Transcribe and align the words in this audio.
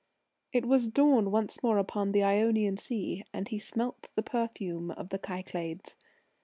It 0.51 0.65
was 0.65 0.87
dawn 0.87 1.29
once 1.29 1.61
more 1.61 1.77
upon 1.77 2.11
the 2.11 2.23
Ionian 2.23 2.75
Sea, 2.75 3.23
and 3.31 3.47
he 3.49 3.59
smelt 3.59 4.09
the 4.15 4.23
perfume 4.23 4.89
of 4.89 5.09
the 5.09 5.19
Cyclades. 5.23 5.95